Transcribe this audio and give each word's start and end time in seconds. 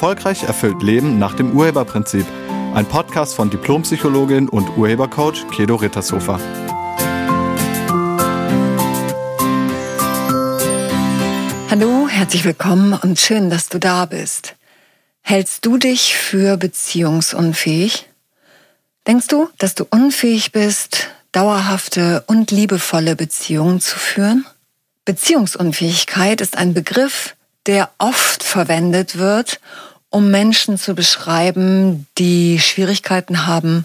Erfolgreich 0.00 0.44
erfüllt 0.44 0.82
Leben 0.82 1.18
nach 1.18 1.34
dem 1.34 1.52
Urheberprinzip. 1.52 2.24
Ein 2.72 2.86
Podcast 2.86 3.34
von 3.34 3.50
Diplompsychologin 3.50 4.48
und 4.48 4.78
Urhebercoach 4.78 5.46
Kedo 5.54 5.74
Rittershofer. 5.74 6.40
Hallo, 11.68 12.08
herzlich 12.08 12.46
willkommen 12.46 12.94
und 12.94 13.20
schön, 13.20 13.50
dass 13.50 13.68
du 13.68 13.78
da 13.78 14.06
bist. 14.06 14.54
Hältst 15.20 15.66
du 15.66 15.76
dich 15.76 16.16
für 16.16 16.56
beziehungsunfähig? 16.56 18.08
Denkst 19.06 19.26
du, 19.26 19.50
dass 19.58 19.74
du 19.74 19.84
unfähig 19.90 20.52
bist, 20.52 21.08
dauerhafte 21.32 22.24
und 22.26 22.50
liebevolle 22.50 23.16
Beziehungen 23.16 23.82
zu 23.82 23.98
führen? 23.98 24.46
Beziehungsunfähigkeit 25.04 26.40
ist 26.40 26.56
ein 26.56 26.72
Begriff, 26.72 27.36
der 27.66 27.90
oft 27.98 28.42
verwendet 28.42 29.18
wird, 29.18 29.60
um 30.10 30.30
Menschen 30.30 30.76
zu 30.76 30.94
beschreiben, 30.94 32.06
die 32.18 32.58
Schwierigkeiten 32.58 33.46
haben, 33.46 33.84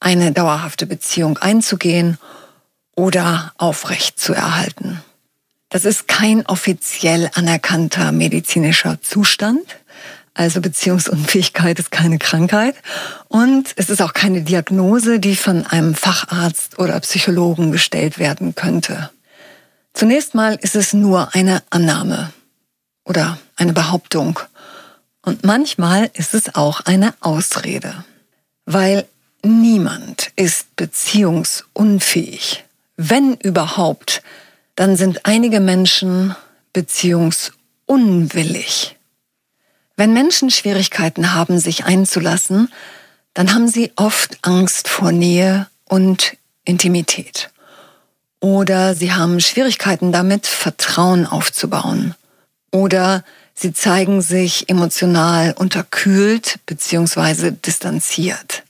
eine 0.00 0.32
dauerhafte 0.32 0.86
Beziehung 0.86 1.38
einzugehen 1.38 2.18
oder 2.96 3.52
aufrecht 3.58 4.18
zu 4.18 4.32
erhalten. 4.32 5.02
Das 5.68 5.84
ist 5.84 6.08
kein 6.08 6.44
offiziell 6.46 7.30
anerkannter 7.34 8.10
medizinischer 8.10 9.00
Zustand. 9.02 9.78
Also 10.34 10.60
Beziehungsunfähigkeit 10.60 11.78
ist 11.78 11.90
keine 11.90 12.18
Krankheit 12.18 12.76
und 13.28 13.72
es 13.76 13.90
ist 13.90 14.00
auch 14.00 14.12
keine 14.12 14.42
Diagnose, 14.42 15.20
die 15.20 15.36
von 15.36 15.66
einem 15.66 15.94
Facharzt 15.94 16.78
oder 16.78 16.98
Psychologen 17.00 17.72
gestellt 17.72 18.18
werden 18.18 18.54
könnte. 18.54 19.10
Zunächst 19.92 20.34
mal 20.34 20.54
ist 20.60 20.76
es 20.76 20.92
nur 20.92 21.34
eine 21.34 21.62
Annahme 21.70 22.32
oder 23.04 23.38
eine 23.56 23.72
Behauptung. 23.72 24.40
Und 25.22 25.44
manchmal 25.44 26.10
ist 26.14 26.32
es 26.34 26.54
auch 26.54 26.80
eine 26.80 27.14
Ausrede, 27.20 28.04
weil 28.64 29.06
niemand 29.42 30.32
ist 30.36 30.74
beziehungsunfähig. 30.76 32.64
Wenn 32.96 33.34
überhaupt, 33.34 34.22
dann 34.76 34.96
sind 34.96 35.26
einige 35.26 35.60
Menschen 35.60 36.34
beziehungsunwillig. 36.72 38.96
Wenn 39.96 40.14
Menschen 40.14 40.50
Schwierigkeiten 40.50 41.34
haben, 41.34 41.58
sich 41.58 41.84
einzulassen, 41.84 42.72
dann 43.34 43.52
haben 43.54 43.68
sie 43.68 43.92
oft 43.96 44.38
Angst 44.42 44.88
vor 44.88 45.12
Nähe 45.12 45.66
und 45.84 46.38
Intimität. 46.64 47.50
Oder 48.40 48.94
sie 48.94 49.12
haben 49.12 49.40
Schwierigkeiten 49.40 50.12
damit, 50.12 50.46
Vertrauen 50.46 51.26
aufzubauen. 51.26 52.14
Oder 52.72 53.22
sie 53.60 53.72
zeigen 53.74 54.22
sich 54.22 54.68
emotional 54.70 55.52
unterkühlt 55.52 56.60
bzw. 56.66 57.50
distanziert. 57.50 58.62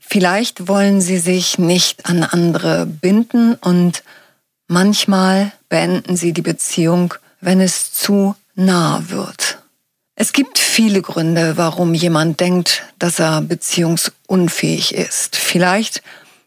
Vielleicht 0.00 0.66
wollen 0.66 1.00
sie 1.00 1.18
sich 1.18 1.58
nicht 1.58 2.06
an 2.06 2.24
andere 2.24 2.86
binden 2.86 3.54
und 3.54 4.02
manchmal 4.66 5.52
beenden 5.68 6.16
sie 6.16 6.32
die 6.32 6.42
Beziehung, 6.42 7.14
wenn 7.40 7.60
es 7.60 7.92
zu 7.92 8.34
nah 8.54 9.04
wird. 9.08 9.58
Es 10.16 10.32
gibt 10.32 10.58
viele 10.58 11.00
Gründe, 11.00 11.56
warum 11.56 11.94
jemand 11.94 12.40
denkt, 12.40 12.82
dass 12.98 13.20
er 13.20 13.40
beziehungsunfähig 13.40 14.94
ist. 14.94 15.36
Vielleicht 15.36 16.02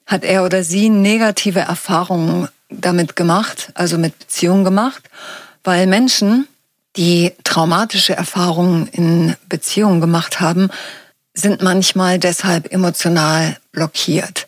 hat 0.06 0.26
er 0.26 0.44
oder 0.44 0.66
sie 0.66 0.90
negative 0.90 1.62
Erfahrungen 1.62 2.50
damit 2.70 3.16
gemacht, 3.16 3.72
also 3.76 3.98
mit 3.98 4.20
Beziehungen 4.20 4.66
gemacht, 4.66 5.10
weil 5.64 5.88
Menschen, 5.88 6.48
die 6.98 7.34
traumatische 7.44 8.16
Erfahrungen 8.16 8.88
in 8.88 9.36
Beziehungen 9.48 10.02
gemacht 10.02 10.40
haben, 10.40 10.70
sind 11.34 11.62
manchmal 11.62 12.20
deshalb 12.20 12.72
emotional 12.72 13.58
blockiert. 13.72 14.48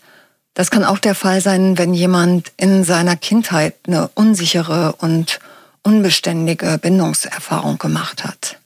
Das 0.53 0.69
kann 0.69 0.83
auch 0.83 0.99
der 0.99 1.15
Fall 1.15 1.41
sein, 1.41 1.77
wenn 1.77 1.93
jemand 1.93 2.51
in 2.57 2.83
seiner 2.83 3.15
Kindheit 3.15 3.75
eine 3.87 4.09
unsichere 4.09 4.95
und 4.99 5.39
unbeständige 5.81 6.77
Bindungserfahrung 6.77 7.77
gemacht 7.77 8.23
hat. 8.23 8.57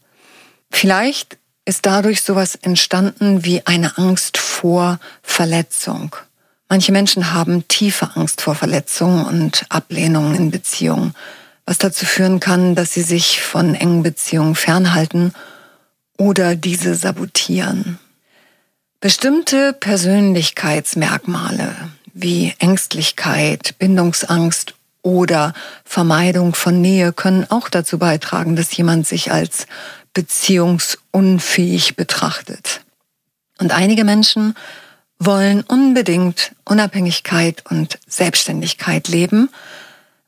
Vielleicht 0.69 1.37
ist 1.65 1.85
dadurch 1.85 2.21
sowas 2.21 2.55
entstanden 2.55 3.45
wie 3.45 3.65
eine 3.65 3.97
Angst 3.97 4.37
vor 4.37 4.99
Verletzung. 5.21 6.15
Manche 6.69 6.91
Menschen 6.91 7.33
haben 7.33 7.67
tiefe 7.67 8.11
Angst 8.15 8.41
vor 8.41 8.55
Verletzungen 8.55 9.25
und 9.25 9.65
Ablehnungen 9.69 10.35
in 10.35 10.51
Beziehungen 10.51 11.13
was 11.67 11.77
dazu 11.77 12.05
führen 12.05 12.39
kann, 12.39 12.73
dass 12.73 12.93
sie 12.93 13.03
sich 13.03 13.41
von 13.41 13.75
engen 13.75 14.01
Beziehungen 14.01 14.55
fernhalten 14.55 15.33
oder 16.17 16.55
diese 16.55 16.95
sabotieren. 16.95 17.99
Bestimmte 19.01 19.73
Persönlichkeitsmerkmale 19.73 21.75
wie 22.13 22.55
Ängstlichkeit, 22.57 23.75
Bindungsangst 23.77 24.73
oder 25.03 25.53
Vermeidung 25.83 26.55
von 26.55 26.81
Nähe 26.81 27.13
können 27.13 27.45
auch 27.49 27.69
dazu 27.69 27.99
beitragen, 27.99 28.55
dass 28.55 28.75
jemand 28.75 29.05
sich 29.05 29.31
als 29.31 29.67
beziehungsunfähig 30.13 31.95
betrachtet. 31.95 32.81
Und 33.59 33.71
einige 33.71 34.05
Menschen 34.05 34.55
wollen 35.19 35.61
unbedingt 35.61 36.53
Unabhängigkeit 36.63 37.63
und 37.69 37.99
Selbstständigkeit 38.07 39.09
leben, 39.09 39.49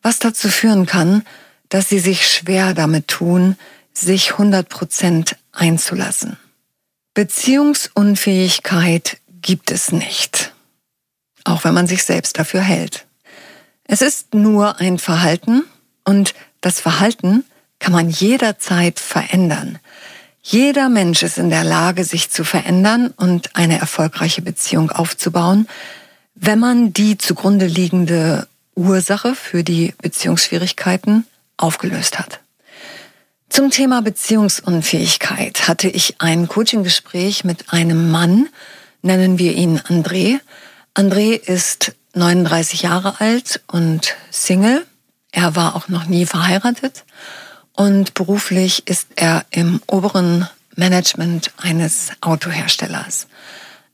was 0.01 0.19
dazu 0.19 0.49
führen 0.49 0.85
kann, 0.85 1.23
dass 1.69 1.89
sie 1.89 1.99
sich 1.99 2.27
schwer 2.27 2.73
damit 2.73 3.07
tun, 3.07 3.57
sich 3.93 4.33
100 4.33 4.69
Prozent 4.69 5.35
einzulassen. 5.51 6.37
Beziehungsunfähigkeit 7.13 9.17
gibt 9.41 9.71
es 9.71 9.91
nicht, 9.91 10.53
auch 11.43 11.63
wenn 11.63 11.73
man 11.73 11.87
sich 11.87 12.03
selbst 12.03 12.39
dafür 12.39 12.61
hält. 12.61 13.05
Es 13.83 14.01
ist 14.01 14.33
nur 14.33 14.79
ein 14.79 14.99
Verhalten 14.99 15.63
und 16.05 16.33
das 16.61 16.79
Verhalten 16.79 17.43
kann 17.79 17.93
man 17.93 18.09
jederzeit 18.09 18.99
verändern. 18.99 19.79
Jeder 20.41 20.89
Mensch 20.89 21.23
ist 21.23 21.37
in 21.37 21.49
der 21.49 21.63
Lage, 21.63 22.03
sich 22.03 22.29
zu 22.29 22.43
verändern 22.43 23.13
und 23.17 23.55
eine 23.55 23.79
erfolgreiche 23.79 24.41
Beziehung 24.41 24.91
aufzubauen, 24.91 25.67
wenn 26.35 26.59
man 26.59 26.93
die 26.93 27.17
zugrunde 27.17 27.65
liegende 27.65 28.47
Ursache 28.75 29.35
für 29.35 29.63
die 29.63 29.93
Beziehungsschwierigkeiten 30.01 31.25
aufgelöst 31.57 32.19
hat. 32.19 32.39
Zum 33.49 33.71
Thema 33.71 34.01
Beziehungsunfähigkeit 34.01 35.67
hatte 35.67 35.89
ich 35.89 36.21
ein 36.21 36.47
Coaching-Gespräch 36.47 37.43
mit 37.43 37.73
einem 37.73 38.11
Mann, 38.11 38.47
nennen 39.01 39.39
wir 39.39 39.53
ihn 39.53 39.79
André. 39.79 40.39
André 40.93 41.33
ist 41.33 41.95
39 42.13 42.83
Jahre 42.83 43.19
alt 43.19 43.61
und 43.67 44.15
Single. 44.29 44.85
Er 45.31 45.55
war 45.55 45.75
auch 45.75 45.87
noch 45.87 46.05
nie 46.05 46.25
verheiratet 46.25 47.05
und 47.73 48.13
beruflich 48.13 48.87
ist 48.87 49.07
er 49.15 49.45
im 49.51 49.81
oberen 49.87 50.47
Management 50.75 51.51
eines 51.57 52.09
Autoherstellers. 52.21 53.27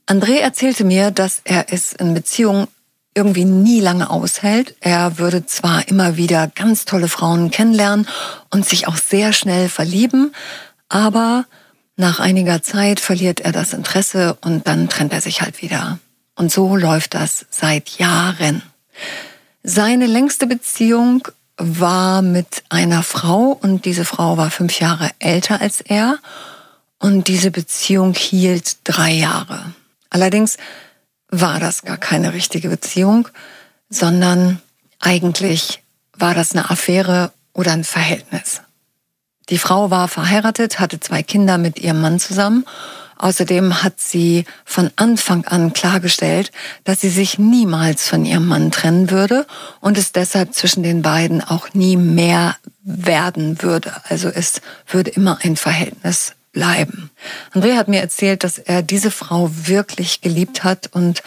André 0.06 0.38
erzählte 0.38 0.84
mir, 0.84 1.10
dass 1.10 1.40
er 1.44 1.72
es 1.72 1.92
in 1.92 2.14
Beziehungen 2.14 2.68
irgendwie 3.16 3.44
nie 3.44 3.80
lange 3.80 4.10
aushält. 4.10 4.76
Er 4.80 5.18
würde 5.18 5.46
zwar 5.46 5.88
immer 5.88 6.16
wieder 6.16 6.46
ganz 6.48 6.84
tolle 6.84 7.08
Frauen 7.08 7.50
kennenlernen 7.50 8.06
und 8.50 8.66
sich 8.66 8.86
auch 8.86 8.96
sehr 8.96 9.32
schnell 9.32 9.68
verlieben, 9.68 10.34
aber 10.88 11.46
nach 11.96 12.20
einiger 12.20 12.62
Zeit 12.62 13.00
verliert 13.00 13.40
er 13.40 13.52
das 13.52 13.72
Interesse 13.72 14.36
und 14.42 14.66
dann 14.66 14.88
trennt 14.88 15.12
er 15.12 15.22
sich 15.22 15.40
halt 15.40 15.62
wieder. 15.62 15.98
Und 16.34 16.52
so 16.52 16.76
läuft 16.76 17.14
das 17.14 17.46
seit 17.50 17.98
Jahren. 17.98 18.62
Seine 19.62 20.06
längste 20.06 20.46
Beziehung 20.46 21.26
war 21.56 22.20
mit 22.20 22.64
einer 22.68 23.02
Frau 23.02 23.58
und 23.62 23.86
diese 23.86 24.04
Frau 24.04 24.36
war 24.36 24.50
fünf 24.50 24.78
Jahre 24.78 25.10
älter 25.18 25.60
als 25.60 25.80
er 25.80 26.18
und 26.98 27.28
diese 27.28 27.50
Beziehung 27.50 28.12
hielt 28.12 28.76
drei 28.84 29.12
Jahre. 29.12 29.72
Allerdings 30.10 30.58
war 31.28 31.60
das 31.60 31.82
gar 31.82 31.96
keine 31.96 32.32
richtige 32.32 32.68
Beziehung, 32.68 33.28
sondern 33.88 34.60
eigentlich 35.00 35.82
war 36.14 36.34
das 36.34 36.52
eine 36.52 36.70
Affäre 36.70 37.32
oder 37.52 37.72
ein 37.72 37.84
Verhältnis. 37.84 38.62
Die 39.48 39.58
Frau 39.58 39.90
war 39.90 40.08
verheiratet, 40.08 40.80
hatte 40.80 40.98
zwei 40.98 41.22
Kinder 41.22 41.58
mit 41.58 41.78
ihrem 41.78 42.00
Mann 42.00 42.18
zusammen. 42.18 42.64
Außerdem 43.18 43.82
hat 43.82 43.98
sie 43.98 44.44
von 44.64 44.90
Anfang 44.96 45.46
an 45.46 45.72
klargestellt, 45.72 46.52
dass 46.84 47.00
sie 47.00 47.08
sich 47.08 47.38
niemals 47.38 48.06
von 48.06 48.26
ihrem 48.26 48.46
Mann 48.46 48.70
trennen 48.70 49.10
würde 49.10 49.46
und 49.80 49.96
es 49.96 50.12
deshalb 50.12 50.52
zwischen 50.52 50.82
den 50.82 51.00
beiden 51.00 51.42
auch 51.42 51.72
nie 51.72 51.96
mehr 51.96 52.56
werden 52.82 53.62
würde. 53.62 53.92
Also 54.08 54.28
es 54.28 54.60
würde 54.86 55.10
immer 55.10 55.38
ein 55.42 55.56
Verhältnis 55.56 56.35
bleiben. 56.56 57.10
Andrea 57.52 57.76
hat 57.76 57.88
mir 57.88 58.00
erzählt, 58.00 58.42
dass 58.42 58.56
er 58.56 58.80
diese 58.80 59.10
Frau 59.10 59.50
wirklich 59.52 60.22
geliebt 60.22 60.64
hat 60.64 60.88
und 60.90 61.22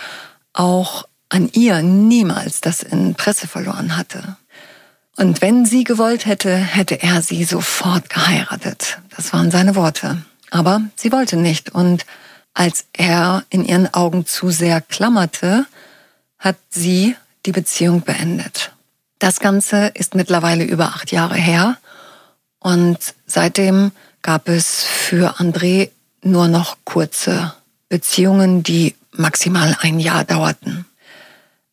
auch 0.54 1.08
an 1.30 1.52
ihr 1.54 1.84
niemals 1.84 2.62
das 2.62 2.81
Interesse 2.81 3.48
verloren 3.48 3.96
hatte. 3.96 4.38
Und 5.18 5.44
wenn 5.44 5.66
sie 5.66 5.84
gewollt 5.84 6.26
hätte, 6.26 6.56
hätte 6.56 7.04
er 7.04 7.22
sie 7.22 7.44
sofort 7.44 8.10
geheiratet. 8.10 8.98
Das 9.16 9.31
waren 9.31 9.52
seine 9.52 9.76
Worte. 9.76 10.18
Aber 10.50 10.81
sie 10.96 11.12
wollte 11.12 11.38
nicht. 11.38 11.76
Und 11.76 12.08
als 12.56 12.86
er 12.94 13.44
in 13.52 13.64
ihren 13.66 13.94
Augen 13.94 14.26
zu 14.26 14.50
sehr 14.50 14.81
klammerte, 14.81 15.68
hat 16.40 16.58
sie 16.72 17.16
die 17.46 17.52
Beziehung 17.52 18.02
beendet. 18.02 18.72
Das 19.20 19.40
Ganze 19.40 19.92
ist 19.94 20.16
mittlerweile 20.16 20.64
über 20.64 20.86
acht 20.86 21.12
Jahre 21.12 21.36
her. 21.36 21.78
Und 22.58 22.98
seitdem 23.28 23.92
gab 24.21 24.50
es 24.50 24.83
für 24.83 25.39
André 25.39 25.89
nur 26.21 26.48
noch 26.48 26.77
kurze 26.83 27.54
Beziehungen, 27.88 28.63
die 28.63 28.95
maximal 29.12 29.77
ein 29.81 30.00
Jahr 30.00 30.24
dauerten. 30.24 30.86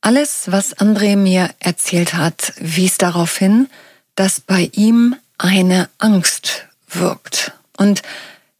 Alles, 0.00 0.50
was 0.52 0.76
André 0.76 1.16
mir 1.16 1.50
erzählt 1.58 2.14
hat, 2.14 2.52
wies 2.58 2.96
darauf 2.98 3.36
hin, 3.36 3.68
dass 4.14 4.40
bei 4.40 4.70
ihm 4.72 5.16
eine 5.36 5.88
Angst 5.98 6.66
wirkt. 6.88 7.52
Und 7.76 8.02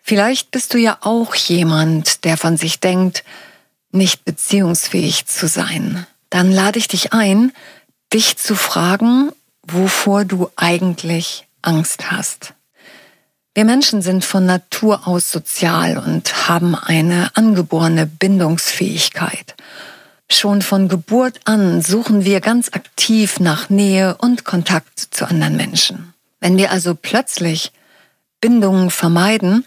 vielleicht 0.02 0.50
bist 0.50 0.74
du 0.74 0.78
ja 0.78 0.98
auch 1.00 1.34
jemand, 1.34 2.24
der 2.24 2.36
von 2.36 2.56
sich 2.56 2.80
denkt, 2.80 3.24
nicht 3.92 4.24
beziehungsfähig 4.24 5.26
zu 5.26 5.46
sein. 5.46 6.06
Dann 6.30 6.50
lade 6.50 6.78
ich 6.78 6.88
dich 6.88 7.12
ein, 7.12 7.52
dich 8.12 8.36
zu 8.36 8.54
fragen, 8.56 9.30
wovor 9.62 10.24
du 10.24 10.50
eigentlich 10.56 11.46
Angst 11.62 12.10
hast. 12.10 12.54
Wir 13.56 13.64
Menschen 13.64 14.02
sind 14.02 14.22
von 14.22 14.44
Natur 14.44 15.08
aus 15.08 15.30
sozial 15.30 15.96
und 15.96 16.46
haben 16.46 16.74
eine 16.74 17.30
angeborene 17.36 18.04
Bindungsfähigkeit. 18.04 19.54
Schon 20.28 20.60
von 20.60 20.88
Geburt 20.88 21.40
an 21.46 21.80
suchen 21.80 22.26
wir 22.26 22.42
ganz 22.42 22.68
aktiv 22.74 23.40
nach 23.40 23.70
Nähe 23.70 24.14
und 24.18 24.44
Kontakt 24.44 24.98
zu 24.98 25.26
anderen 25.26 25.56
Menschen. 25.56 26.12
Wenn 26.38 26.58
wir 26.58 26.70
also 26.70 26.94
plötzlich 26.94 27.72
Bindungen 28.42 28.90
vermeiden, 28.90 29.64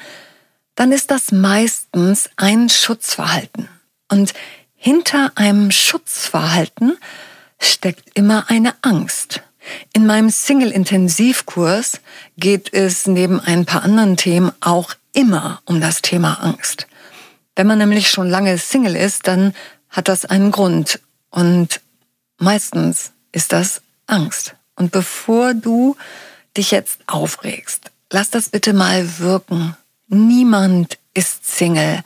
dann 0.76 0.92
ist 0.92 1.10
das 1.10 1.32
meistens 1.32 2.30
ein 2.36 2.70
Schutzverhalten. 2.70 3.70
Und 4.08 4.36
hinter 4.76 5.32
einem 5.34 5.72
Schutzverhalten 5.72 6.96
steckt 7.60 8.12
immer 8.14 8.52
eine 8.52 8.76
Angst. 8.84 9.42
In 9.94 10.06
meinem 10.06 10.30
Single-Intensivkurs 10.30 12.00
geht 12.38 12.74
es 12.74 13.08
neben 13.08 13.40
ein 13.40 13.66
paar 13.66 13.84
anderen 13.84 14.18
Themen 14.18 14.52
auch 14.62 14.94
immer 15.14 15.62
um 15.66 15.82
das 15.82 16.02
Thema 16.02 16.36
Angst. 16.42 16.88
Wenn 17.56 17.68
man 17.68 17.78
nämlich 17.78 18.10
schon 18.10 18.30
lange 18.30 18.58
Single 18.58 18.96
ist, 18.96 19.28
dann 19.28 19.54
hat 19.90 20.08
das 20.08 20.26
einen 20.26 20.52
Grund. 20.52 21.00
Und 21.30 21.82
meistens 22.38 23.12
ist 23.32 23.52
das 23.52 23.82
Angst. 24.08 24.56
Und 24.76 24.92
bevor 24.92 25.54
du 25.54 25.98
dich 26.56 26.72
jetzt 26.72 27.00
aufregst, 27.08 27.92
lass 28.12 28.30
das 28.30 28.50
bitte 28.50 28.74
mal 28.74 29.20
wirken. 29.20 29.76
Niemand 30.08 30.98
ist 31.14 31.46
Single, 31.46 32.02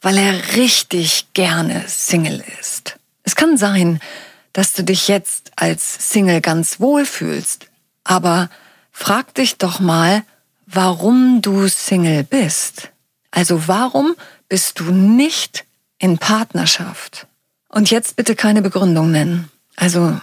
weil 0.00 0.18
er 0.18 0.56
richtig 0.56 1.26
gerne 1.32 1.84
Single 1.88 2.42
ist. 2.60 2.96
Es 3.24 3.36
kann 3.36 3.56
sein, 3.56 4.00
dass 4.52 4.72
du 4.72 4.84
dich 4.84 5.08
jetzt 5.08 5.52
als 5.56 6.10
Single 6.10 6.40
ganz 6.40 6.80
wohl 6.80 7.06
fühlst, 7.06 7.66
aber 8.04 8.50
frag 8.90 9.34
dich 9.34 9.58
doch 9.58 9.80
mal, 9.80 10.22
warum 10.66 11.42
du 11.42 11.68
Single 11.68 12.24
bist. 12.24 12.90
Also 13.30 13.66
warum 13.66 14.14
bist 14.48 14.80
du 14.80 14.84
nicht 14.92 15.64
in 15.98 16.18
Partnerschaft? 16.18 17.26
Und 17.68 17.90
jetzt 17.90 18.16
bitte 18.16 18.36
keine 18.36 18.60
Begründung 18.60 19.10
nennen. 19.10 19.50
Also 19.76 20.20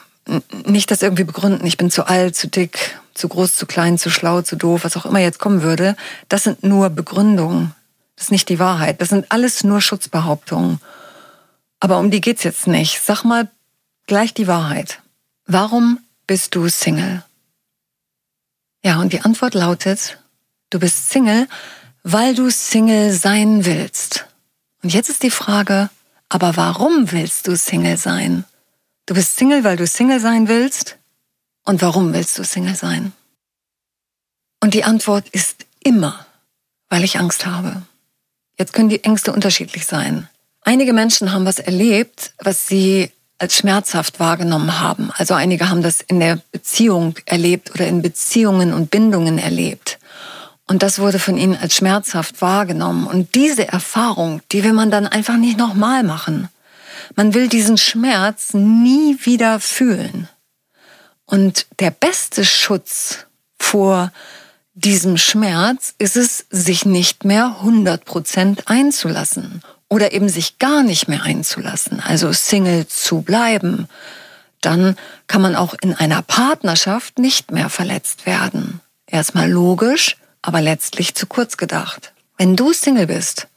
nicht 0.65 0.91
das 0.91 1.01
irgendwie 1.01 1.23
begründen, 1.23 1.65
ich 1.65 1.77
bin 1.77 1.89
zu 1.89 2.05
alt, 2.05 2.35
zu 2.35 2.47
dick, 2.47 2.99
zu 3.15 3.27
groß, 3.27 3.55
zu 3.55 3.65
klein, 3.65 3.97
zu 3.97 4.11
schlau, 4.11 4.43
zu 4.43 4.55
doof, 4.55 4.83
was 4.83 4.95
auch 4.95 5.07
immer 5.07 5.19
jetzt 5.19 5.39
kommen 5.39 5.63
würde. 5.63 5.95
Das 6.27 6.43
sind 6.43 6.63
nur 6.63 6.89
Begründungen. 6.91 7.73
Das 8.15 8.25
ist 8.25 8.31
nicht 8.31 8.49
die 8.49 8.59
Wahrheit. 8.59 9.01
Das 9.01 9.09
sind 9.09 9.25
alles 9.29 9.63
nur 9.63 9.81
Schutzbehauptungen. 9.81 10.79
Aber 11.79 11.97
um 11.97 12.11
die 12.11 12.21
geht's 12.21 12.43
jetzt 12.43 12.67
nicht. 12.67 13.01
Sag 13.01 13.23
mal 13.23 13.49
gleich 14.09 14.33
die 14.33 14.47
Wahrheit. 14.47 15.01
Warum 15.45 15.99
bist 16.27 16.55
du 16.55 16.67
Single? 16.67 17.23
Ja, 18.83 18.99
und 18.99 19.13
die 19.13 19.21
Antwort 19.21 19.53
lautet, 19.53 20.17
du 20.69 20.79
bist 20.79 21.09
Single, 21.09 21.47
weil 22.03 22.35
du 22.35 22.49
Single 22.49 23.13
sein 23.13 23.65
willst. 23.65 24.25
Und 24.83 24.93
jetzt 24.93 25.09
ist 25.09 25.23
die 25.23 25.31
Frage, 25.31 25.89
aber 26.27 26.57
warum 26.57 27.11
willst 27.11 27.47
du 27.47 27.55
Single 27.55 27.97
sein? 27.97 28.45
Du 29.05 29.13
bist 29.13 29.37
Single, 29.37 29.63
weil 29.63 29.77
du 29.77 29.85
Single 29.85 30.19
sein 30.19 30.47
willst? 30.47 30.97
Und 31.63 31.81
warum 31.81 32.13
willst 32.13 32.37
du 32.37 32.43
Single 32.43 32.75
sein? 32.75 33.13
Und 34.59 34.73
die 34.73 34.83
Antwort 34.83 35.29
ist 35.29 35.65
immer, 35.83 36.25
weil 36.89 37.03
ich 37.03 37.19
Angst 37.19 37.45
habe. 37.45 37.83
Jetzt 38.57 38.73
können 38.73 38.89
die 38.89 39.03
Ängste 39.03 39.31
unterschiedlich 39.33 39.85
sein. 39.85 40.27
Einige 40.61 40.93
Menschen 40.93 41.31
haben 41.31 41.45
was 41.45 41.59
erlebt, 41.59 42.33
was 42.39 42.67
sie 42.67 43.11
als 43.39 43.57
schmerzhaft 43.57 44.19
wahrgenommen 44.19 44.79
haben. 44.79 45.11
Also 45.17 45.33
einige 45.33 45.69
haben 45.69 45.81
das 45.81 46.01
in 46.01 46.19
der 46.19 46.39
Beziehung 46.51 47.15
erlebt 47.25 47.71
oder 47.71 47.87
in 47.87 48.01
Beziehungen 48.01 48.73
und 48.73 48.91
Bindungen 48.91 49.37
erlebt. 49.37 49.97
Und 50.67 50.83
das 50.83 50.99
wurde 50.99 51.17
von 51.17 51.37
ihnen 51.37 51.57
als 51.57 51.75
schmerzhaft 51.75 52.41
wahrgenommen. 52.41 53.07
Und 53.07 53.33
diese 53.33 53.67
Erfahrung, 53.67 54.41
die 54.51 54.63
will 54.63 54.73
man 54.73 54.91
dann 54.91 55.07
einfach 55.07 55.37
nicht 55.37 55.57
nochmal 55.57 56.03
machen. 56.03 56.49
Man 57.15 57.33
will 57.33 57.47
diesen 57.47 57.77
Schmerz 57.77 58.53
nie 58.53 59.17
wieder 59.23 59.59
fühlen. 59.59 60.27
Und 61.25 61.65
der 61.79 61.91
beste 61.91 62.45
Schutz 62.45 63.25
vor 63.57 64.11
diesem 64.73 65.17
Schmerz 65.17 65.95
ist 65.97 66.17
es, 66.17 66.45
sich 66.49 66.85
nicht 66.85 67.25
mehr 67.25 67.55
100 67.61 68.05
Prozent 68.05 68.67
einzulassen 68.67 69.63
oder 69.89 70.13
eben 70.13 70.29
sich 70.29 70.59
gar 70.59 70.83
nicht 70.83 71.07
mehr 71.07 71.23
einzulassen, 71.23 71.99
also 71.99 72.31
Single 72.31 72.87
zu 72.87 73.21
bleiben, 73.21 73.87
dann 74.61 74.95
kann 75.27 75.41
man 75.41 75.55
auch 75.55 75.73
in 75.81 75.93
einer 75.93 76.21
Partnerschaft 76.21 77.17
nicht 77.17 77.51
mehr 77.51 77.69
verletzt 77.69 78.25
werden. 78.25 78.81
Erstmal 79.07 79.49
logisch, 79.49 80.17
aber 80.41 80.61
letztlich 80.61 81.15
zu 81.15 81.25
kurz 81.25 81.57
gedacht. 81.57 82.13
Wenn 82.37 82.55
du 82.55 82.71
Single 82.71 83.07
bist 83.07 83.47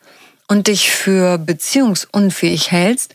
und 0.49 0.67
dich 0.67 0.90
für 0.90 1.38
beziehungsunfähig 1.38 2.70
hältst, 2.70 3.14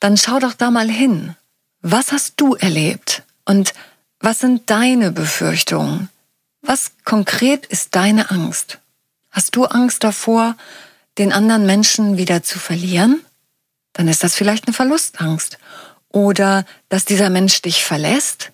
dann 0.00 0.16
schau 0.16 0.38
doch 0.38 0.54
da 0.54 0.70
mal 0.70 0.88
hin. 0.88 1.36
Was 1.80 2.12
hast 2.12 2.34
du 2.36 2.54
erlebt? 2.54 3.22
Und 3.44 3.72
was 4.20 4.40
sind 4.40 4.70
deine 4.70 5.10
Befürchtungen? 5.10 6.08
Was 6.60 6.92
konkret 7.04 7.66
ist 7.66 7.94
deine 7.96 8.30
Angst? 8.30 8.78
Hast 9.30 9.56
du 9.56 9.64
Angst 9.64 10.04
davor, 10.04 10.56
den 11.18 11.32
anderen 11.32 11.66
Menschen 11.66 12.16
wieder 12.16 12.42
zu 12.42 12.58
verlieren, 12.58 13.24
dann 13.92 14.08
ist 14.08 14.24
das 14.24 14.34
vielleicht 14.34 14.66
eine 14.66 14.74
Verlustangst. 14.74 15.58
Oder 16.08 16.64
dass 16.88 17.04
dieser 17.04 17.30
Mensch 17.30 17.62
dich 17.62 17.84
verlässt, 17.84 18.52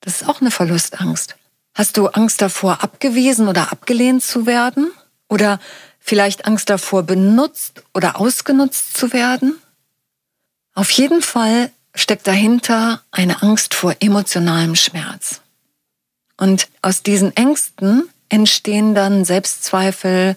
das 0.00 0.20
ist 0.20 0.28
auch 0.28 0.40
eine 0.40 0.50
Verlustangst. 0.50 1.36
Hast 1.74 1.96
du 1.96 2.08
Angst 2.08 2.42
davor, 2.42 2.82
abgewiesen 2.82 3.48
oder 3.48 3.72
abgelehnt 3.72 4.22
zu 4.22 4.46
werden? 4.46 4.92
Oder 5.28 5.58
vielleicht 5.98 6.46
Angst 6.46 6.70
davor, 6.70 7.02
benutzt 7.02 7.82
oder 7.94 8.20
ausgenutzt 8.20 8.96
zu 8.96 9.12
werden? 9.12 9.56
Auf 10.74 10.90
jeden 10.90 11.22
Fall 11.22 11.70
steckt 11.94 12.26
dahinter 12.26 13.02
eine 13.10 13.42
Angst 13.42 13.74
vor 13.74 13.96
emotionalem 14.00 14.76
Schmerz. 14.76 15.40
Und 16.36 16.68
aus 16.82 17.02
diesen 17.02 17.34
Ängsten 17.36 18.08
entstehen 18.28 18.94
dann 18.94 19.24
Selbstzweifel, 19.24 20.36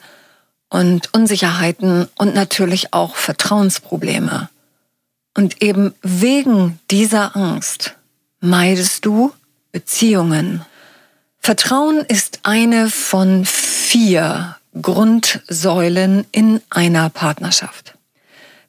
und 0.70 1.14
Unsicherheiten 1.14 2.08
und 2.18 2.34
natürlich 2.34 2.94
auch 2.94 3.16
Vertrauensprobleme. 3.16 4.50
Und 5.36 5.62
eben 5.62 5.94
wegen 6.02 6.80
dieser 6.90 7.36
Angst 7.36 7.96
meidest 8.40 9.06
du 9.06 9.34
Beziehungen. 9.72 10.66
Vertrauen 11.40 12.00
ist 12.00 12.40
eine 12.44 12.90
von 12.90 13.46
vier 13.46 14.58
Grundsäulen 14.82 16.26
in 16.32 16.62
einer 16.70 17.10
Partnerschaft. 17.10 17.94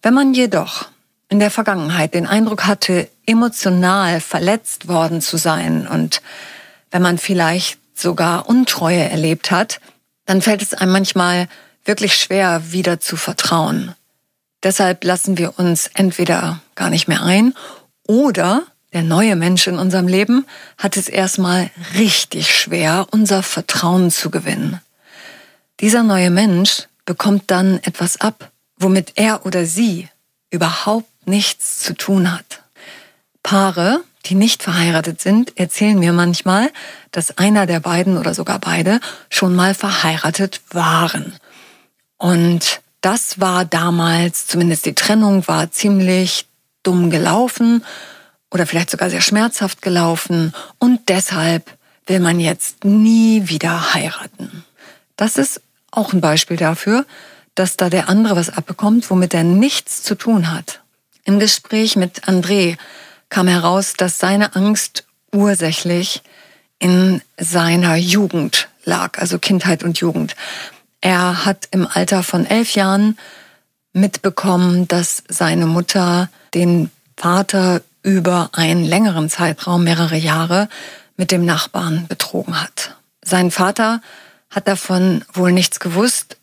Wenn 0.02 0.14
man 0.14 0.34
jedoch 0.34 0.88
in 1.28 1.40
der 1.40 1.50
Vergangenheit 1.50 2.14
den 2.14 2.26
Eindruck 2.26 2.66
hatte, 2.66 3.08
emotional 3.26 4.20
verletzt 4.20 4.88
worden 4.88 5.20
zu 5.20 5.36
sein 5.36 5.86
und 5.86 6.22
wenn 6.90 7.02
man 7.02 7.18
vielleicht 7.18 7.78
sogar 7.94 8.48
Untreue 8.48 9.10
erlebt 9.10 9.50
hat, 9.50 9.80
dann 10.24 10.40
fällt 10.40 10.62
es 10.62 10.74
einem 10.74 10.92
manchmal 10.92 11.48
wirklich 11.88 12.14
schwer, 12.14 12.70
wieder 12.70 13.00
zu 13.00 13.16
vertrauen. 13.16 13.94
Deshalb 14.62 15.02
lassen 15.02 15.38
wir 15.38 15.58
uns 15.58 15.90
entweder 15.94 16.60
gar 16.74 16.90
nicht 16.90 17.08
mehr 17.08 17.22
ein 17.22 17.54
oder 18.06 18.62
der 18.92 19.02
neue 19.02 19.36
Mensch 19.36 19.66
in 19.66 19.78
unserem 19.78 20.08
Leben 20.08 20.46
hat 20.78 20.96
es 20.96 21.08
erstmal 21.08 21.70
richtig 21.94 22.54
schwer, 22.54 23.06
unser 23.10 23.42
Vertrauen 23.42 24.10
zu 24.10 24.30
gewinnen. 24.30 24.80
Dieser 25.80 26.02
neue 26.02 26.30
Mensch 26.30 26.88
bekommt 27.04 27.50
dann 27.50 27.80
etwas 27.82 28.20
ab, 28.20 28.50
womit 28.78 29.12
er 29.16 29.44
oder 29.44 29.66
sie 29.66 30.08
überhaupt 30.50 31.08
nichts 31.26 31.80
zu 31.80 31.94
tun 31.94 32.32
hat. 32.32 32.62
Paare, 33.42 34.00
die 34.26 34.34
nicht 34.34 34.62
verheiratet 34.62 35.20
sind, 35.20 35.58
erzählen 35.58 35.98
mir 35.98 36.12
manchmal, 36.12 36.70
dass 37.12 37.36
einer 37.38 37.66
der 37.66 37.80
beiden 37.80 38.16
oder 38.16 38.34
sogar 38.34 38.58
beide 38.58 39.00
schon 39.30 39.54
mal 39.54 39.74
verheiratet 39.74 40.60
waren 40.70 41.34
Und 42.18 42.80
das 43.00 43.40
war 43.40 43.64
damals, 43.64 44.46
zumindest 44.46 44.84
die 44.86 44.94
Trennung 44.94 45.46
war 45.48 45.70
ziemlich 45.70 46.46
dumm 46.82 47.10
gelaufen 47.10 47.84
oder 48.50 48.66
vielleicht 48.66 48.90
sogar 48.90 49.10
sehr 49.10 49.20
schmerzhaft 49.20 49.82
gelaufen 49.82 50.52
und 50.78 51.08
deshalb 51.08 51.76
will 52.06 52.20
man 52.20 52.40
jetzt 52.40 52.84
nie 52.84 53.48
wieder 53.48 53.94
heiraten. 53.94 54.64
Das 55.16 55.36
ist 55.36 55.60
auch 55.90 56.12
ein 56.12 56.20
Beispiel 56.20 56.56
dafür, 56.56 57.04
dass 57.54 57.76
da 57.76 57.90
der 57.90 58.08
andere 58.08 58.36
was 58.36 58.50
abbekommt, 58.50 59.10
womit 59.10 59.34
er 59.34 59.44
nichts 59.44 60.02
zu 60.02 60.14
tun 60.14 60.50
hat. 60.50 60.80
Im 61.24 61.38
Gespräch 61.38 61.96
mit 61.96 62.24
André 62.24 62.76
kam 63.28 63.48
heraus, 63.48 63.94
dass 63.96 64.18
seine 64.18 64.56
Angst 64.56 65.04
ursächlich 65.32 66.22
in 66.78 67.20
seiner 67.36 67.96
Jugend 67.96 68.68
lag, 68.84 69.18
also 69.18 69.38
Kindheit 69.38 69.82
und 69.82 69.98
Jugend. 69.98 70.34
Er 71.00 71.44
hat 71.44 71.68
im 71.70 71.86
Alter 71.86 72.22
von 72.22 72.46
elf 72.46 72.74
Jahren 72.74 73.18
mitbekommen, 73.92 74.88
dass 74.88 75.22
seine 75.28 75.66
Mutter 75.66 76.28
den 76.54 76.90
Vater 77.16 77.82
über 78.02 78.50
einen 78.52 78.84
längeren 78.84 79.28
Zeitraum, 79.28 79.84
mehrere 79.84 80.16
Jahre, 80.16 80.68
mit 81.16 81.30
dem 81.30 81.44
Nachbarn 81.44 82.06
betrogen 82.08 82.60
hat. 82.60 82.96
Sein 83.22 83.50
Vater 83.50 84.00
hat 84.50 84.68
davon 84.68 85.24
wohl 85.32 85.52
nichts 85.52 85.80
gewusst, 85.80 86.36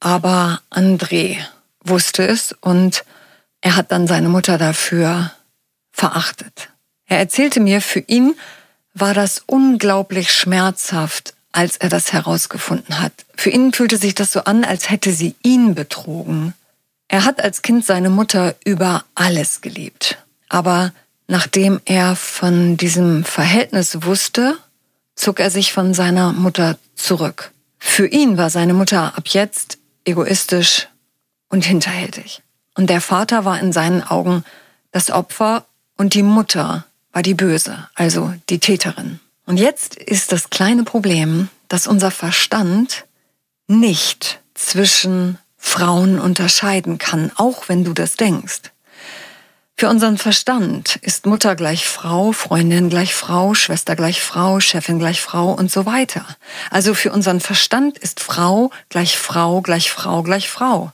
aber 0.00 0.60
André 0.70 1.38
wusste 1.82 2.26
es 2.26 2.54
und 2.60 3.04
er 3.60 3.74
hat 3.74 3.90
dann 3.90 4.06
seine 4.06 4.28
Mutter 4.28 4.58
dafür 4.58 5.32
verachtet. 5.90 6.70
Er 7.06 7.18
erzählte 7.18 7.60
mir, 7.60 7.80
für 7.80 8.00
ihn 8.00 8.34
war 8.94 9.14
das 9.14 9.42
unglaublich 9.46 10.30
schmerzhaft, 10.30 11.34
als 11.58 11.76
er 11.76 11.88
das 11.88 12.12
herausgefunden 12.12 13.00
hat. 13.00 13.12
Für 13.34 13.50
ihn 13.50 13.72
fühlte 13.72 13.96
sich 13.96 14.14
das 14.14 14.30
so 14.30 14.44
an, 14.44 14.62
als 14.62 14.90
hätte 14.90 15.10
sie 15.12 15.34
ihn 15.42 15.74
betrogen. 15.74 16.54
Er 17.08 17.24
hat 17.24 17.42
als 17.42 17.62
Kind 17.62 17.84
seine 17.84 18.10
Mutter 18.10 18.54
über 18.64 19.04
alles 19.16 19.60
geliebt. 19.60 20.18
Aber 20.48 20.92
nachdem 21.26 21.80
er 21.84 22.14
von 22.14 22.76
diesem 22.76 23.24
Verhältnis 23.24 24.04
wusste, 24.04 24.56
zog 25.16 25.40
er 25.40 25.50
sich 25.50 25.72
von 25.72 25.94
seiner 25.94 26.32
Mutter 26.32 26.78
zurück. 26.94 27.50
Für 27.80 28.06
ihn 28.06 28.38
war 28.38 28.50
seine 28.50 28.72
Mutter 28.72 29.18
ab 29.18 29.26
jetzt 29.26 29.78
egoistisch 30.04 30.86
und 31.48 31.64
hinterhältig. 31.64 32.40
Und 32.76 32.88
der 32.88 33.00
Vater 33.00 33.44
war 33.44 33.58
in 33.58 33.72
seinen 33.72 34.04
Augen 34.04 34.44
das 34.92 35.10
Opfer 35.10 35.66
und 35.96 36.14
die 36.14 36.22
Mutter 36.22 36.84
war 37.12 37.22
die 37.22 37.34
Böse, 37.34 37.88
also 37.96 38.32
die 38.48 38.60
Täterin. 38.60 39.18
Und 39.48 39.56
jetzt 39.56 39.96
ist 39.96 40.30
das 40.30 40.50
kleine 40.50 40.84
Problem, 40.84 41.48
dass 41.68 41.86
unser 41.86 42.10
Verstand 42.10 43.06
nicht 43.66 44.40
zwischen 44.52 45.38
Frauen 45.56 46.20
unterscheiden 46.20 46.98
kann, 46.98 47.32
auch 47.34 47.66
wenn 47.70 47.82
du 47.82 47.94
das 47.94 48.18
denkst. 48.18 48.60
Für 49.74 49.88
unseren 49.88 50.18
Verstand 50.18 50.96
ist 50.96 51.24
Mutter 51.24 51.56
gleich 51.56 51.86
Frau, 51.86 52.32
Freundin 52.32 52.90
gleich 52.90 53.14
Frau, 53.14 53.54
Schwester 53.54 53.96
gleich 53.96 54.20
Frau, 54.20 54.60
Chefin 54.60 54.98
gleich 54.98 55.22
Frau 55.22 55.52
und 55.52 55.70
so 55.70 55.86
weiter. 55.86 56.26
Also 56.70 56.92
für 56.92 57.10
unseren 57.10 57.40
Verstand 57.40 57.96
ist 57.96 58.20
Frau 58.20 58.70
gleich 58.90 59.16
Frau 59.16 59.62
gleich 59.62 59.90
Frau 59.90 60.22
gleich 60.22 60.50
Frau. 60.50 60.92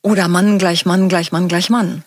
Oder 0.00 0.28
Mann 0.28 0.58
gleich 0.58 0.86
Mann 0.86 1.10
gleich 1.10 1.30
Mann 1.30 1.46
gleich 1.46 1.68
Mann. 1.68 2.04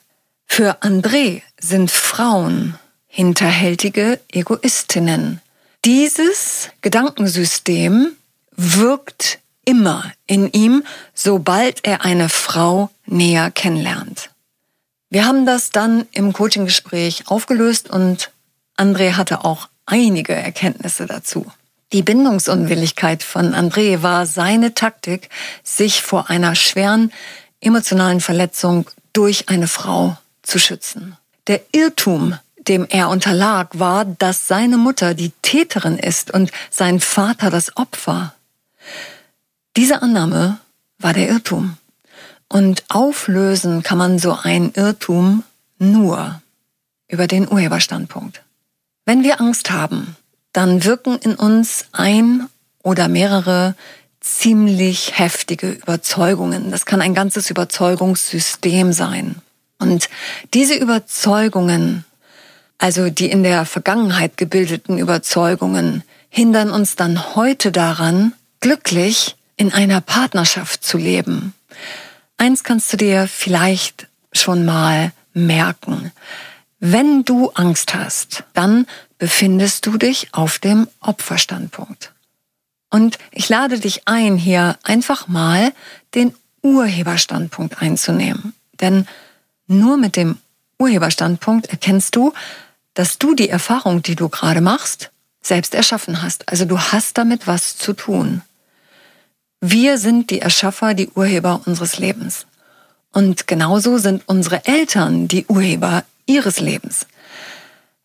Für 0.48 0.82
André 0.82 1.44
sind 1.60 1.92
Frauen 1.92 2.80
hinterhältige 3.06 4.20
Egoistinnen. 4.32 5.42
Dieses 5.86 6.70
Gedankensystem 6.82 8.16
wirkt 8.56 9.40
immer 9.64 10.12
in 10.28 10.52
ihm, 10.52 10.84
sobald 11.14 11.86
er 11.86 12.04
eine 12.04 12.28
Frau 12.28 12.90
näher 13.06 13.50
kennenlernt. 13.50 14.30
Wir 15.10 15.26
haben 15.26 15.46
das 15.46 15.70
dann 15.70 16.06
im 16.12 16.34
Coaching-Gespräch 16.34 17.28
aufgelöst 17.28 17.90
und 17.90 18.32
André 18.78 19.14
hatte 19.14 19.46
auch 19.46 19.70
einige 19.86 20.34
Erkenntnisse 20.34 21.06
dazu. 21.06 21.46
Die 21.94 22.04
Bindungsunwilligkeit 22.04 23.24
von 23.24 23.56
André 23.56 24.04
war 24.04 24.26
seine 24.26 24.74
Taktik, 24.76 25.30
sich 25.64 26.02
vor 26.02 26.30
einer 26.30 26.56
schweren 26.56 27.12
emotionalen 27.62 28.22
Verletzung 28.22 28.86
durch 29.14 29.50
eine 29.50 29.68
Frau 29.68 30.18
zu 30.44 30.60
schützen. 30.60 31.18
Der 31.48 31.62
Irrtum, 31.72 32.38
dem 32.70 32.86
er 32.88 33.10
unterlag, 33.10 33.80
war, 33.80 34.06
dass 34.06 34.48
seine 34.48 34.78
Mutter 34.78 35.14
die 35.14 35.32
Täterin 35.42 35.98
ist 35.98 36.32
und 36.32 36.52
sein 36.70 37.00
Vater 37.00 37.50
das 37.50 37.76
Opfer. 37.76 38.34
Diese 39.76 40.02
Annahme 40.02 40.60
war 41.00 41.14
der 41.14 41.30
Irrtum. 41.30 41.78
Und 42.48 42.84
auflösen 42.90 43.84
kann 43.84 43.98
man 43.98 44.20
so 44.20 44.38
einen 44.42 44.74
Irrtum 44.74 45.44
nur 45.78 46.42
über 47.08 47.28
den 47.28 47.48
Urheberstandpunkt. 47.48 48.44
Wenn 49.06 49.24
wir 49.24 49.40
Angst 49.40 49.72
haben, 49.72 50.16
dann 50.54 50.84
wirken 50.84 51.18
in 51.18 51.36
uns 51.36 51.86
ein 51.92 52.48
oder 52.84 53.08
mehrere 53.08 53.76
ziemlich 54.20 55.18
heftige 55.18 55.72
Überzeugungen. 55.72 56.72
Das 56.72 56.86
kann 56.86 57.02
ein 57.02 57.14
ganzes 57.14 57.50
Überzeugungssystem 57.50 58.94
sein. 58.94 59.36
Und 59.78 60.10
diese 60.54 60.76
Überzeugungen, 60.76 62.04
also 62.80 63.10
die 63.10 63.30
in 63.30 63.44
der 63.44 63.66
Vergangenheit 63.66 64.38
gebildeten 64.38 64.98
Überzeugungen, 64.98 66.04
hindern 66.30 66.72
uns 66.72 66.96
dann 66.96 67.36
heute 67.36 67.72
daran, 67.72 68.34
glücklich 68.62 69.36
in 69.58 69.72
einer 69.74 70.02
Partnerschaft 70.02 70.84
zu 70.84 70.98
leben. 70.98 71.54
Eins 72.38 72.64
kannst 72.64 72.92
du 72.94 72.98
dir 72.98 73.28
vielleicht 73.28 74.08
schon 74.32 74.66
mal 74.66 75.12
merken. 75.34 76.12
Wenn 76.80 77.26
du 77.26 77.50
Angst 77.52 77.94
hast, 77.94 78.46
dann 78.54 78.88
befindest 79.18 79.86
du 79.86 79.98
dich 79.98 80.30
auf 80.32 80.60
dem 80.60 80.88
Opferstandpunkt. 81.02 82.14
Und 82.90 83.20
ich 83.32 83.50
lade 83.50 83.80
dich 83.80 84.08
ein, 84.08 84.38
hier 84.38 84.78
einfach 84.84 85.28
mal 85.28 85.74
den 86.16 86.34
Urheberstandpunkt 86.62 87.82
einzunehmen. 87.82 88.54
Denn 88.80 89.06
nur 89.68 89.98
mit 89.98 90.16
dem 90.16 90.38
Urheberstandpunkt 90.80 91.68
erkennst 91.68 92.16
du, 92.16 92.34
dass 93.00 93.18
du 93.18 93.34
die 93.34 93.48
Erfahrung, 93.48 94.02
die 94.02 94.16
du 94.16 94.28
gerade 94.28 94.60
machst, 94.60 95.10
selbst 95.42 95.74
erschaffen 95.74 96.22
hast. 96.22 96.50
Also 96.50 96.66
du 96.66 96.78
hast 96.78 97.18
damit 97.18 97.48
was 97.48 97.78
zu 97.78 97.94
tun. 97.94 98.42
Wir 99.62 99.98
sind 99.98 100.32
die 100.32 100.42
Erschaffer, 100.42 100.94
die 100.94 101.08
Urheber 101.08 101.62
unseres 101.64 101.98
Lebens. 101.98 102.46
Und 103.14 103.48
genauso 103.48 104.00
sind 104.00 104.24
unsere 104.26 104.66
Eltern 104.66 105.30
die 105.30 105.46
Urheber 105.46 106.04
ihres 106.26 106.60
Lebens. 106.60 107.08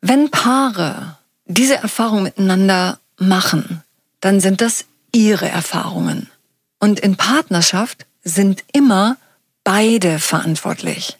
Wenn 0.01 0.31
Paare 0.31 1.19
diese 1.47 1.75
Erfahrung 1.75 2.23
miteinander 2.23 3.01
machen, 3.19 3.83
dann 4.21 4.39
sind 4.39 4.61
das 4.61 4.85
ihre 5.11 5.49
Erfahrungen. 5.49 6.31
Und 6.79 7.01
in 7.01 7.17
Partnerschaft 7.17 8.07
sind 8.23 8.63
immer 8.73 9.17
beide 9.65 10.21
verantwortlich. 10.21 11.19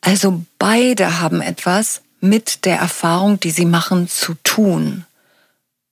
Also 0.00 0.42
beide 0.58 1.20
haben 1.20 1.42
etwas 1.42 2.00
mit 2.20 2.64
der 2.64 2.78
Erfahrung, 2.78 3.40
die 3.40 3.50
sie 3.50 3.64
machen, 3.64 4.08
zu 4.08 4.34
tun. 4.42 5.04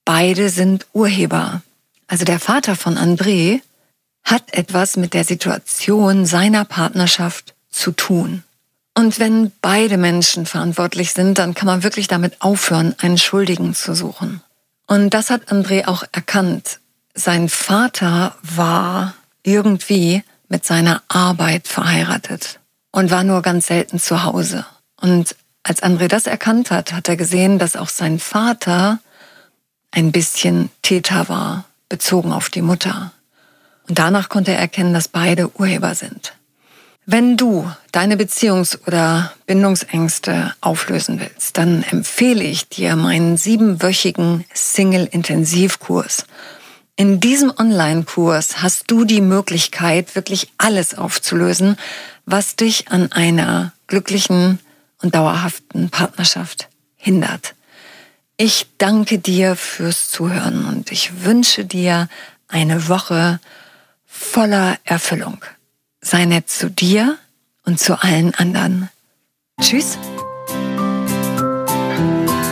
Beide 0.05 0.51
sind 0.51 0.87
Urheber. 0.93 1.63
Also 2.07 2.25
der 2.25 2.39
Vater 2.39 2.77
von 2.77 2.97
André 2.97 3.61
hat 4.23 4.55
etwas 4.55 4.97
mit 4.97 5.15
der 5.15 5.25
Situation 5.25 6.27
seiner 6.27 6.65
Partnerschaft 6.65 7.55
zu 7.71 7.93
tun. 7.93 8.43
Und 8.95 9.21
wenn 9.21 9.53
beide 9.61 9.99
Menschen 9.99 10.47
verantwortlich 10.47 11.13
sind, 11.13 11.39
dann 11.39 11.55
kann 11.55 11.67
man 11.67 11.83
wirklich 11.83 12.09
damit 12.09 12.41
aufhören, 12.41 12.95
einen 12.99 13.19
Schuldigen 13.19 13.75
zu 13.75 13.95
suchen. 13.95 14.41
Und 14.87 15.11
das 15.11 15.31
hat 15.31 15.53
André 15.53 15.87
auch 15.87 16.03
erkannt. 16.13 16.81
Sein 17.15 17.49
Vater 17.49 18.37
war 18.43 19.15
irgendwie 19.43 20.23
mit 20.49 20.65
seiner 20.65 21.03
Arbeit 21.09 21.69
verheiratet 21.69 22.61
und 22.91 23.11
war 23.11 23.25
nur 23.25 23.43
ganz 23.43 23.67
selten 23.67 23.99
zu 23.99 24.25
Hause. 24.25 24.65
Und 25.01 25.37
als 25.67 25.83
André 25.83 26.07
das 26.07 26.29
erkannt 26.29 26.71
hat, 26.71 26.93
hat 26.93 27.09
er 27.09 27.17
gesehen, 27.17 27.59
dass 27.59 27.75
auch 27.75 27.89
sein 27.89 28.21
Vater 28.21 29.01
ein 29.91 30.13
bisschen 30.13 30.71
Täter 30.83 31.29
war 31.29 31.65
bezogen 31.89 32.33
auf 32.33 32.51
die 32.51 32.63
Mutter. 32.63 33.13
Und 33.89 33.99
danach 33.99 34.29
konnte 34.29 34.53
er 34.53 34.59
erkennen, 34.59 34.95
dass 34.95 35.09
beide 35.09 35.51
Urheber 35.59 35.95
sind. 35.95 36.35
Wenn 37.05 37.37
du 37.37 37.71
deine 37.93 38.17
Beziehungs- 38.17 38.79
oder 38.87 39.33
Bindungsängste 39.47 40.55
auflösen 40.61 41.21
willst, 41.21 41.57
dann 41.57 41.85
empfehle 41.85 42.45
ich 42.45 42.69
dir 42.69 42.97
meinen 42.97 43.37
siebenwöchigen 43.37 44.45
Single-Intensivkurs. 44.55 46.27
In 46.97 47.21
diesem 47.21 47.53
Online-Kurs 47.57 48.63
hast 48.63 48.85
du 48.91 49.05
die 49.05 49.21
Möglichkeit, 49.21 50.15
wirklich 50.15 50.53
alles 50.59 50.97
aufzulösen, 50.97 51.77
was 52.25 52.57
dich 52.57 52.91
an 52.91 53.13
einer 53.13 53.73
glücklichen 53.87 54.59
und 55.03 55.15
dauerhaften 55.15 55.91
Partnerschaft 55.91 56.69
hindert. 56.97 57.55
Ich 58.37 58.67
danke 58.79 59.19
dir 59.19 59.57
fürs 59.57 60.11
Zuhören 60.11 60.67
und 60.67 60.93
ich 60.93 61.25
wünsche 61.25 61.65
dir 61.65 62.09
eine 62.49 62.89
Woche 62.89 63.41
voller 64.07 64.77
Erfüllung. 64.85 65.39
Sei 66.01 66.25
nett 66.25 66.51
zu 66.51 66.71
dir 66.71 67.19
und 67.65 67.81
zu 67.81 68.01
allen 68.03 68.35
anderen. 68.35 68.91
Tschüss. 69.61 69.99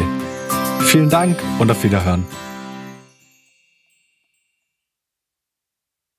Vielen 0.81 1.11
Dank 1.11 1.39
und 1.59 1.71
auf 1.71 1.85
Wiederhören. 1.85 2.27